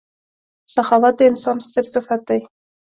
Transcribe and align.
•سخاوت 0.75 1.13
د 1.17 1.21
انسان 1.29 1.57
ستر 1.67 1.85
صفت 1.93 2.21
دی. 2.29 2.39